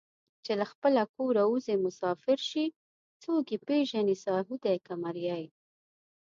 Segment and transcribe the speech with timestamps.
[0.45, 2.65] چې له خپله کوره اوځي مسافر شي
[3.23, 5.45] څوک یې پېژني ساهو دی که مریی